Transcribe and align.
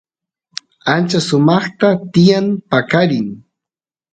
ancha 0.93 1.19
sumaqta 1.27 1.87
tiyan 2.11 2.47
paqarin 2.69 3.27